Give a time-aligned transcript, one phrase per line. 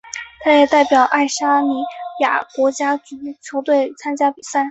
[0.43, 1.83] 他也代表爱沙尼
[2.21, 4.59] 亚国家足球队参加比赛。